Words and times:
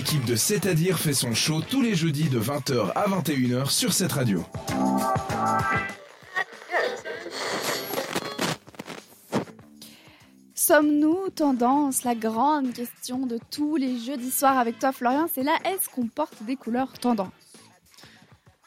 L'équipe 0.00 0.24
de 0.24 0.34
C'est-à-dire 0.34 0.98
fait 0.98 1.12
son 1.12 1.34
show 1.34 1.60
tous 1.60 1.82
les 1.82 1.94
jeudis 1.94 2.30
de 2.30 2.40
20h 2.40 2.90
à 2.94 3.06
21h 3.06 3.68
sur 3.68 3.92
cette 3.92 4.12
radio. 4.12 4.42
Sommes-nous 10.54 11.28
tendance 11.34 12.04
La 12.04 12.14
grande 12.14 12.72
question 12.72 13.26
de 13.26 13.38
tous 13.50 13.76
les 13.76 13.98
jeudis 13.98 14.30
soirs 14.30 14.56
avec 14.56 14.78
toi, 14.78 14.92
Florian, 14.92 15.28
c'est 15.30 15.42
là 15.42 15.58
est-ce 15.66 15.90
qu'on 15.90 16.06
porte 16.06 16.44
des 16.44 16.56
couleurs 16.56 16.94
tendance 16.94 17.49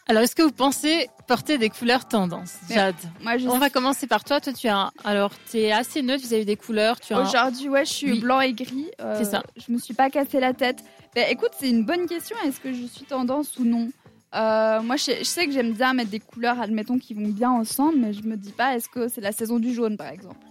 Alors, 0.08 0.24
est-ce 0.24 0.36
que 0.36 0.42
vous 0.44 0.52
pensez 0.52 1.08
porter 1.28 1.58
des 1.58 1.70
couleurs 1.70 2.06
tendance 2.08 2.56
Jade, 2.70 2.96
Moi, 3.22 3.38
je 3.38 3.48
on 3.48 3.58
va 3.58 3.70
commencer 3.70 4.06
par 4.06 4.24
toi. 4.26 4.42
Toi, 4.42 4.52
tu 4.52 4.68
as. 4.68 4.92
Alors, 5.06 5.32
tu 5.50 5.58
es 5.60 5.72
assez 5.72 6.02
neutre 6.02 6.22
vis-à-vis 6.24 6.46
des 6.46 6.58
couleurs. 6.58 7.00
Tu 7.00 7.14
as 7.14 7.18
un- 7.20 7.26
Aujourd'hui, 7.28 7.70
ouais, 7.70 7.86
je 7.86 7.92
suis 7.92 8.12
Oui. 8.12 8.20
blanc 8.20 8.42
et 8.42 8.52
gris. 8.54 8.88
euh, 9.00 9.16
C'est 9.18 9.30
ça. 9.32 9.44
Je 9.56 9.72
me 9.72 9.78
suis 9.78 9.94
pas 9.94 10.10
cassé 10.10 10.40
la 10.42 10.54
tête. 10.54 10.84
Ben, 11.16 11.26
écoute, 11.30 11.52
c'est 11.58 11.70
une 11.70 11.86
bonne 11.86 12.06
question. 12.08 12.36
Est-ce 12.46 12.60
que 12.60 12.74
je 12.74 12.86
suis 12.86 13.06
tendance 13.06 13.58
ou 13.58 13.64
non? 13.64 13.90
Euh, 14.36 14.82
Moi, 14.82 14.98
je 14.98 15.04
sais, 15.04 15.18
je 15.20 15.24
sais 15.24 15.46
que 15.46 15.54
j'aime 15.54 15.72
bien 15.74 15.94
mettre 15.94 16.10
des 16.10 16.20
couleurs, 16.20 16.60
admettons, 16.60 16.98
qui 17.00 17.14
vont 17.14 17.30
bien 17.30 17.52
ensemble, 17.52 18.00
mais 18.00 18.12
je 18.14 18.24
me 18.24 18.36
dis 18.36 18.52
pas, 18.52 18.76
est-ce 18.76 18.90
que 18.90 19.08
c'est 19.08 19.22
la 19.22 19.32
saison 19.32 19.58
du 19.60 19.74
jaune, 19.74 19.96
par 19.96 20.08
exemple? 20.10 20.46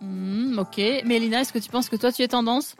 Hmm, 0.00 0.58
ok. 0.58 0.78
Mélina, 1.04 1.40
est-ce 1.42 1.52
que 1.52 1.58
tu 1.58 1.68
penses 1.68 1.88
que 1.90 1.96
toi, 1.96 2.12
tu 2.12 2.22
es 2.22 2.28
tendance? 2.28 2.76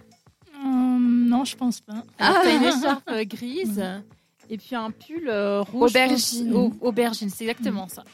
Hum, 0.65 1.27
non, 1.29 1.45
je 1.45 1.57
pense 1.57 1.81
pas. 1.81 2.03
Alors, 2.19 2.41
t'as 2.43 2.55
une 2.57 2.63
écharpe 2.83 3.09
euh, 3.11 3.25
grise 3.25 3.83
et 4.51 4.59
puis 4.59 4.75
un 4.77 4.91
pull 4.91 5.29
euh, 5.29 5.63
rouge. 5.63 5.91
Aubergine. 5.91 6.55
au- 6.55 6.73
aubergine, 6.81 7.31
c'est 7.31 7.45
exactement 7.45 7.89
ça. 7.89 8.05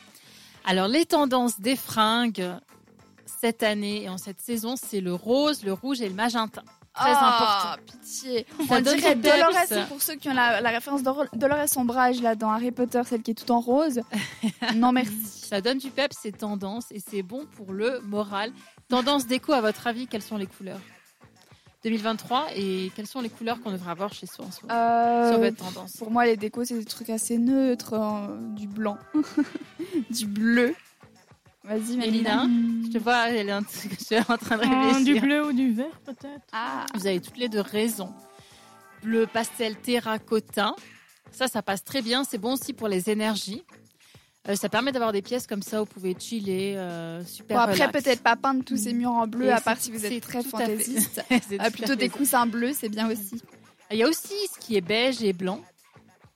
Alors, 0.65 0.89
les 0.89 1.05
tendances 1.07 1.59
des 1.61 1.77
fringues 1.77 2.49
cette 3.27 3.63
année 3.63 4.05
et 4.05 4.09
en 4.09 4.19
cette 4.19 4.41
saison, 4.41 4.75
c'est 4.77 5.01
le 5.01 5.15
rose, 5.15 5.65
le 5.65 5.73
rouge 5.73 6.01
et 6.01 6.09
le 6.09 6.15
magenta. 6.15 6.63
Très 6.95 7.11
Ah, 7.11 7.75
important. 7.75 7.83
pitié. 8.01 8.47
Ça 8.69 8.77
On 8.77 8.81
donne 8.83 8.97
dirait. 8.99 9.15
Dolores, 9.17 9.87
pour 9.89 10.03
ceux 10.03 10.15
qui 10.17 10.29
ont 10.29 10.35
la, 10.35 10.61
la 10.61 10.69
référence 10.71 11.03
de 11.03 11.11
Dolores 11.39 11.67
Ombrage 11.77 12.21
là 12.21 12.35
dans 12.35 12.51
Harry 12.51 12.71
Potter, 12.71 13.01
celle 13.09 13.23
qui 13.23 13.31
est 13.31 13.35
toute 13.35 13.51
en 13.51 13.61
rose. 13.61 14.03
non 14.77 14.93
merci. 14.93 15.17
Ça 15.49 15.63
donne 15.63 15.79
du 15.79 15.91
pep, 15.91 16.13
c'est 16.13 16.37
tendance 16.37 16.93
et 16.93 17.01
c'est 17.01 17.23
bon 17.23 17.47
pour 17.57 17.73
le 17.73 18.01
moral. 18.03 18.53
Tendance 18.89 19.27
déco, 19.27 19.53
à 19.55 19.63
votre 19.63 19.87
avis, 19.87 20.07
quelles 20.07 20.23
sont 20.23 20.37
les 20.37 20.47
couleurs? 20.47 20.81
2023 21.85 22.49
et 22.57 22.91
quelles 22.95 23.07
sont 23.07 23.21
les 23.21 23.29
couleurs 23.31 23.61
qu'on 23.61 23.73
devrait 23.73 23.91
avoir 23.91 24.13
chez 24.15 24.27
soi 24.27 24.45
en 24.45 24.51
ce 24.51 24.63
moment 24.63 24.75
Euh, 24.75 25.31
sur 25.31 25.39
votre 25.41 25.57
tendance 25.57 25.97
pour 25.97 26.11
moi, 26.11 26.25
les 26.27 26.37
décos, 26.37 26.65
c'est 26.65 26.79
des 26.79 26.85
trucs 26.85 27.11
assez 27.11 27.39
neutres, 27.39 27.95
hein, 27.95 28.37
du 28.57 28.67
blanc, 28.69 28.99
du 30.11 30.27
bleu. 30.27 30.75
Vas-y, 31.65 31.97
Mélina. 31.97 32.47
Mélina, 32.47 32.87
je 32.87 32.93
te 32.93 32.99
vois, 32.99 33.29
elle 33.31 33.49
est 33.49 33.53
en, 33.55 33.61
je 33.99 34.05
suis 34.05 34.17
en 34.19 34.37
train 34.37 34.59
de 34.59 34.63
Hum, 34.65 34.71
réfléchir. 34.87 35.15
du 35.15 35.21
bleu 35.21 35.47
ou 35.47 35.53
du 35.53 35.73
vert, 35.73 36.01
peut-être? 36.05 36.43
Ah, 36.53 36.87
Vous 36.95 37.07
avez 37.07 37.21
toutes 37.21 37.37
les 37.39 37.49
deux 37.49 37.61
raison. 37.61 38.13
Bleu 39.03 39.27
pastel 39.27 39.77
terracotta, 39.77 40.75
ça, 41.33 41.49
ça 41.49 41.63
passe 41.63 41.83
très 41.85 42.03
bien. 42.03 42.25
C'est 42.25 42.39
bon 42.39 42.53
aussi 42.55 42.73
pour 42.73 42.89
les 42.89 43.11
énergies. 43.11 43.65
Euh, 44.49 44.57
ça 44.57 44.69
permet 44.69 44.91
d'avoir 44.91 45.13
des 45.13 45.23
pièces 45.23 45.47
comme 45.47 45.63
ça 45.63 45.83
où 45.83 45.85
vous 45.85 45.91
pouvez 45.93 46.17
chiller, 46.19 46.77
euh, 46.77 47.25
super 47.25 47.57
bon, 47.59 47.63
après, 47.63 47.93
peut-être 47.93 48.23
pas 48.23 48.35
peindre 48.35 48.65
tous 48.65 48.77
ces 48.77 48.93
murs 48.93 49.13
en 49.13 49.29
bleu, 49.29 49.53
à 49.53 49.61
part 49.61 49.79
si 49.79 49.93
vous 49.93 50.05
êtes 50.05 50.21
très 50.21 50.43
fantaisiste. 50.43 51.23
Ah, 51.59 51.71
tout 51.71 51.77
plutôt 51.77 51.95
des 51.95 52.09
coussins 52.09 52.47
bleus, 52.47 52.73
c'est 52.75 52.89
bien 52.89 53.09
aussi. 53.11 53.39
ça. 53.39 53.45
Il 53.93 53.99
y 53.99 54.03
a 54.03 54.09
aussi 54.09 54.35
ce 54.53 54.59
qui 54.59 54.77
est 54.77 54.81
beige 54.81 55.23
et 55.23 55.33
blanc. 55.33 55.61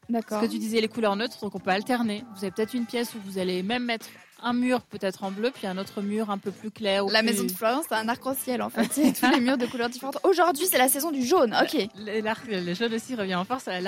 D'accord. 0.09 0.39
Parce 0.39 0.47
que 0.47 0.53
tu 0.53 0.59
disais 0.59 0.81
les 0.81 0.89
couleurs 0.89 1.17
neutres, 1.17 1.39
donc 1.41 1.55
on 1.55 1.59
peut 1.61 1.71
alterner. 1.71 2.25
Vous 2.37 2.45
avez 2.45 2.51
peut-être 2.53 2.75
une 2.75 2.87
pièce 2.87 3.15
où 3.15 3.19
vous 3.25 3.39
allez 3.39 3.63
même 3.63 3.85
mettre 3.85 4.07
un 4.43 4.53
mur 4.53 4.83
peut-être 4.83 5.25
en 5.25 5.31
bleu, 5.31 5.51
puis 5.51 5.67
un 5.67 5.79
autre 5.79 6.03
mur 6.03 6.31
un 6.31 6.37
peu 6.39 6.51
plus 6.51 6.71
clair. 6.71 7.07
ou 7.07 7.09
La 7.11 7.21
plus- 7.21 7.31
maison 7.31 7.45
de 7.45 7.51
Florian, 7.53 7.83
c'est 7.89 7.95
un 7.95 8.07
arc-en-ciel 8.09 8.61
en 8.63 8.69
fait. 8.69 8.83
A 8.83 9.13
tous 9.31 9.35
les 9.35 9.41
murs 9.41 9.57
de 9.57 9.65
couleurs 9.67 9.89
différentes. 9.89 10.19
Aujourd'hui, 10.25 10.67
c'est 10.71 10.77
la 10.79 10.89
saison 10.89 11.11
du 11.11 11.25
jaune. 11.25 11.57
Ok. 11.61 11.89
Le, 11.97 12.21
l'arc- 12.21 12.47
le 12.47 12.75
jaune 12.75 12.93
aussi 12.95 13.15
revient 13.15 13.35
en 13.35 13.45
force, 13.47 13.67
euh, 13.69 13.81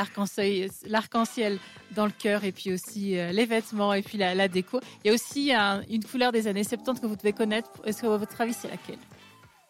l'arc-en-ciel, 0.86 1.58
dans 1.94 2.06
le 2.06 2.12
cœur 2.12 2.44
et 2.44 2.52
puis 2.52 2.72
aussi 2.72 3.18
euh, 3.18 3.30
les 3.30 3.44
vêtements 3.46 3.92
et 3.94 4.02
puis 4.02 4.18
la, 4.18 4.34
la 4.34 4.48
déco. 4.48 4.80
Il 5.04 5.08
y 5.08 5.10
a 5.10 5.14
aussi 5.14 5.52
un- 5.52 5.82
une 5.90 6.02
couleur 6.04 6.32
des 6.32 6.46
années 6.46 6.64
70 6.64 7.00
que 7.00 7.06
vous 7.06 7.16
devez 7.16 7.32
connaître. 7.34 7.70
Est-ce 7.84 8.02
que 8.02 8.06
à 8.06 8.16
votre 8.16 8.40
avis 8.40 8.54
c'est 8.54 8.68
laquelle? 8.70 8.98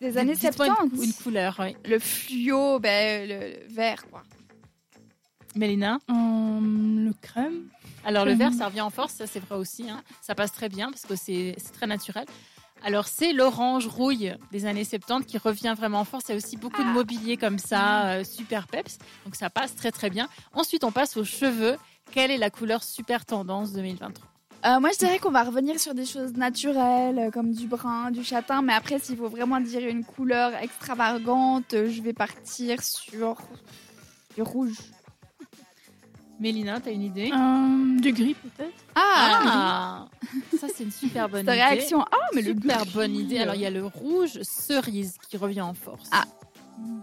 Des 0.00 0.16
années 0.16 0.34
Dites-moi 0.34 0.66
70. 0.66 0.96
Une, 0.96 1.02
une 1.04 1.12
couleur, 1.12 1.56
oui. 1.58 1.76
Le 1.84 1.98
fluo, 1.98 2.78
ben, 2.78 3.28
le 3.28 3.74
vert, 3.74 4.04
quoi. 4.10 4.22
Mélina 5.58 5.98
Le 6.08 7.12
crème. 7.20 7.64
Alors 8.04 8.24
le 8.24 8.32
vert, 8.32 8.52
ça 8.52 8.66
revient 8.66 8.80
en 8.80 8.90
force, 8.90 9.12
ça 9.14 9.26
c'est 9.26 9.40
vrai 9.40 9.56
aussi. 9.56 9.90
hein. 9.90 10.00
Ça 10.22 10.34
passe 10.34 10.52
très 10.52 10.68
bien 10.68 10.90
parce 10.90 11.02
que 11.04 11.16
c'est 11.16 11.54
très 11.74 11.86
naturel. 11.86 12.24
Alors 12.84 13.08
c'est 13.08 13.32
l'orange 13.32 13.86
rouille 13.88 14.32
des 14.52 14.64
années 14.66 14.84
70 14.84 15.26
qui 15.26 15.36
revient 15.36 15.74
vraiment 15.76 16.00
en 16.00 16.04
force. 16.04 16.24
Il 16.28 16.30
y 16.30 16.34
a 16.34 16.36
aussi 16.36 16.56
beaucoup 16.56 16.82
de 16.82 16.88
Ah. 16.88 16.92
mobilier 16.92 17.36
comme 17.36 17.58
ça, 17.58 18.06
euh, 18.12 18.24
super 18.24 18.68
peps. 18.68 18.98
Donc 19.24 19.34
ça 19.34 19.50
passe 19.50 19.74
très 19.74 19.90
très 19.90 20.10
bien. 20.10 20.28
Ensuite 20.54 20.84
on 20.84 20.92
passe 20.92 21.16
aux 21.16 21.24
cheveux. 21.24 21.76
Quelle 22.12 22.30
est 22.30 22.38
la 22.38 22.50
couleur 22.50 22.82
super 22.84 23.26
tendance 23.26 23.72
2023 23.72 24.26
Euh, 24.66 24.80
moi, 24.80 24.90
je 24.92 24.98
dirais 24.98 25.18
qu'on 25.20 25.30
va 25.30 25.44
revenir 25.44 25.78
sur 25.78 25.94
des 25.94 26.04
choses 26.06 26.32
naturelles, 26.32 27.18
euh, 27.18 27.30
comme 27.30 27.52
du 27.52 27.66
brun, 27.68 28.10
du 28.10 28.24
châtain. 28.24 28.60
Mais 28.62 28.72
après, 28.72 28.98
s'il 28.98 29.16
faut 29.16 29.28
vraiment 29.28 29.60
dire 29.60 29.86
une 29.86 30.04
couleur 30.04 30.52
extravagante, 30.60 31.66
je 31.72 32.02
vais 32.02 32.12
partir 32.12 32.82
sur 32.82 33.36
du 34.34 34.42
rouge. 34.42 34.74
Mélina, 36.40 36.80
t'as 36.80 36.92
une 36.92 37.02
idée 37.02 37.30
Hum, 37.32 38.00
du 38.00 38.12
gris, 38.12 38.34
peut-être 38.34 38.72
Ah, 38.94 39.40
Ah, 39.44 40.08
ça 40.56 40.66
c'est 40.74 40.84
une 40.84 40.92
super 40.92 41.28
bonne 41.28 41.44
Ta 41.44 41.54
idée. 41.56 41.64
réaction. 41.64 42.02
Ah, 42.02 42.16
mais 42.34 42.42
le 42.42 42.52
super 42.54 42.84
gris. 42.84 42.90
bonne 42.94 43.14
idée. 43.16 43.38
Alors 43.38 43.54
il 43.56 43.60
y 43.60 43.66
a 43.66 43.70
le 43.70 43.84
rouge 43.84 44.40
cerise 44.42 45.16
qui 45.28 45.36
revient 45.36 45.60
en 45.62 45.74
force. 45.74 46.08
Ah. 46.12 46.24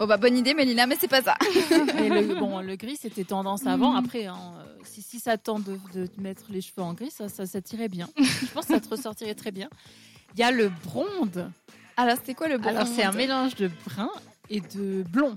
Oh 0.00 0.06
bah 0.06 0.16
bonne 0.16 0.38
idée, 0.38 0.54
Mélina, 0.54 0.86
mais 0.86 0.96
c'est 0.98 1.06
pas 1.08 1.20
ça. 1.20 1.34
Et 1.98 2.08
le, 2.08 2.34
bon, 2.38 2.60
le 2.60 2.76
gris, 2.76 2.96
c'était 2.96 3.24
tendance 3.24 3.66
avant. 3.66 3.90
Mhm. 3.92 4.04
Après, 4.06 4.24
hein, 4.24 4.38
euh, 4.58 4.64
si, 4.84 5.02
si 5.02 5.20
ça 5.20 5.36
tente 5.36 5.64
de, 5.64 5.78
de 5.94 6.06
te 6.06 6.18
mettre 6.18 6.44
les 6.48 6.62
cheveux 6.62 6.80
en 6.82 6.94
gris, 6.94 7.10
ça, 7.10 7.28
ça, 7.28 7.44
ça 7.44 7.60
tirait 7.60 7.88
bien. 7.90 8.08
Je 8.18 8.46
pense 8.54 8.64
que 8.64 8.72
ça 8.74 8.80
te 8.80 8.88
ressortirait 8.88 9.34
très 9.34 9.50
bien. 9.50 9.68
Il 10.34 10.40
y 10.40 10.44
a 10.44 10.50
le 10.50 10.70
blonde. 10.70 11.50
Alors, 11.98 12.16
c'était 12.16 12.32
quoi 12.34 12.48
le 12.48 12.56
blond 12.56 12.70
Alors, 12.70 12.86
c'est 12.86 13.02
un 13.04 13.12
mélange 13.12 13.54
de 13.56 13.70
brun 13.84 14.08
et 14.48 14.60
de 14.60 15.02
blond. 15.10 15.34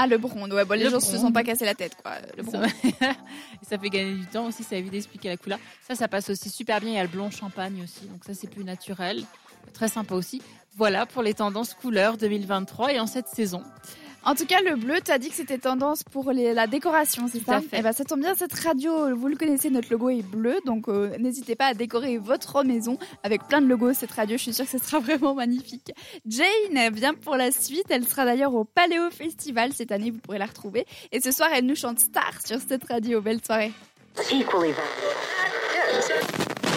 Ah, 0.00 0.06
le 0.06 0.16
blonde. 0.16 0.52
Ouais, 0.52 0.64
bon, 0.64 0.78
les 0.78 0.84
Le 0.84 0.90
gens 0.90 1.00
se 1.00 1.18
sont 1.18 1.32
pas 1.32 1.42
cassé 1.42 1.64
la 1.64 1.74
tête, 1.74 1.96
quoi. 2.00 2.12
Le 2.36 2.44
ça 3.68 3.78
fait 3.78 3.90
gagner 3.90 4.14
du 4.14 4.26
temps 4.26 4.46
aussi, 4.46 4.62
ça 4.62 4.76
évite 4.76 4.92
d'expliquer 4.92 5.28
la 5.28 5.36
couleur. 5.36 5.58
Ça, 5.88 5.96
ça 5.96 6.06
passe 6.06 6.30
aussi 6.30 6.50
super 6.50 6.80
bien. 6.80 6.90
Il 6.90 6.94
y 6.94 6.98
a 6.98 7.02
le 7.02 7.08
blond 7.08 7.32
champagne 7.32 7.82
aussi. 7.82 8.06
Donc, 8.06 8.22
ça, 8.24 8.32
c'est 8.32 8.46
plus 8.46 8.62
naturel. 8.62 9.24
Très 9.74 9.88
sympa 9.88 10.14
aussi. 10.14 10.40
Voilà 10.76 11.04
pour 11.04 11.22
les 11.22 11.34
tendances 11.34 11.74
couleurs 11.74 12.16
2023 12.16 12.92
et 12.92 13.00
en 13.00 13.08
cette 13.08 13.26
saison. 13.26 13.64
En 14.24 14.34
tout 14.34 14.44
cas, 14.44 14.60
le 14.60 14.76
bleu, 14.76 14.96
tu 15.02 15.10
as 15.10 15.18
dit 15.18 15.30
que 15.30 15.34
c'était 15.34 15.56
tendance 15.58 16.02
pour 16.02 16.32
les- 16.32 16.52
la 16.52 16.66
décoration, 16.66 17.28
c'est 17.32 17.38
ça 17.44 17.60
fait. 17.62 17.78
Eh 17.78 17.82
ben, 17.82 17.92
ça 17.92 18.04
tombe 18.04 18.20
bien, 18.20 18.34
cette 18.34 18.52
radio, 18.52 19.16
vous 19.16 19.28
le 19.28 19.36
connaissez, 19.36 19.70
notre 19.70 19.90
logo 19.90 20.10
est 20.10 20.22
bleu, 20.22 20.56
donc 20.66 20.88
euh, 20.88 21.16
n'hésitez 21.18 21.54
pas 21.56 21.66
à 21.66 21.74
décorer 21.74 22.18
votre 22.18 22.62
maison 22.62 22.98
avec 23.22 23.46
plein 23.48 23.60
de 23.62 23.66
logos. 23.66 23.94
Cette 23.94 24.10
radio, 24.10 24.36
je 24.36 24.42
suis 24.42 24.52
sûre 24.52 24.66
que 24.70 24.78
ce 24.78 24.84
sera 24.84 24.98
vraiment 25.00 25.34
magnifique. 25.34 25.92
Jane 26.26 26.92
vient 26.92 27.14
pour 27.14 27.36
la 27.36 27.50
suite, 27.52 27.86
elle 27.88 28.06
sera 28.06 28.24
d'ailleurs 28.26 28.54
au 28.54 28.64
Paléo 28.64 29.08
Festival 29.10 29.72
cette 29.72 29.92
année, 29.92 30.10
vous 30.10 30.18
pourrez 30.18 30.38
la 30.38 30.46
retrouver. 30.46 30.84
Et 31.10 31.20
ce 31.20 31.30
soir, 31.30 31.48
elle 31.54 31.64
nous 31.64 31.76
chante 31.76 32.00
Star 32.00 32.32
sur 32.44 32.58
cette 32.60 32.84
radio. 32.84 33.20
Belle 33.22 33.42
soirée. 33.44 33.72